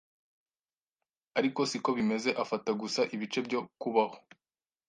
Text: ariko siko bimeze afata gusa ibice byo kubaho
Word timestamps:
ariko 1.39 1.59
siko 1.69 1.89
bimeze 1.97 2.29
afata 2.43 2.69
gusa 2.81 3.01
ibice 3.15 3.39
byo 3.47 3.59
kubaho 3.81 4.17